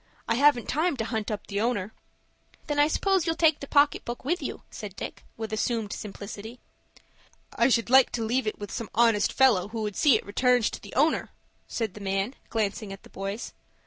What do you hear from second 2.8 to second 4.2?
suppose you'll take the pocket